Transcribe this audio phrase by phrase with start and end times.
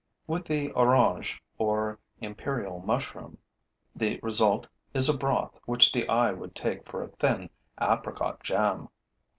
[0.25, 3.37] With the oronge, or imperial mushroom,
[3.95, 8.89] the result is a broth which the eye would take for a thin apricot jam.